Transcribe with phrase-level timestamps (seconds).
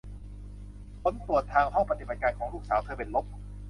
[1.01, 3.25] ผลตรวจทางห้องปฏิบัติการของลูกสาวเธอเป็นลบ